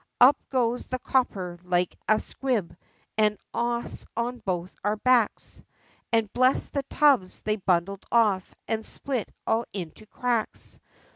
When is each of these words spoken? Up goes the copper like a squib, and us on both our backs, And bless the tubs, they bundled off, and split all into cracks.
Up 0.19 0.35
goes 0.49 0.87
the 0.87 0.97
copper 0.97 1.59
like 1.63 1.95
a 2.09 2.19
squib, 2.19 2.75
and 3.19 3.37
us 3.53 4.03
on 4.17 4.39
both 4.39 4.75
our 4.83 4.95
backs, 4.95 5.61
And 6.11 6.33
bless 6.33 6.65
the 6.65 6.81
tubs, 6.89 7.41
they 7.41 7.57
bundled 7.57 8.07
off, 8.11 8.51
and 8.67 8.83
split 8.83 9.31
all 9.45 9.65
into 9.73 10.07
cracks. 10.07 10.79